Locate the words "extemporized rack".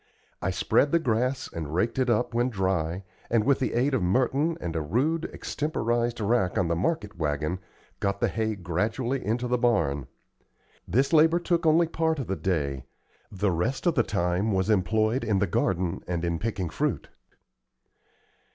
5.31-6.57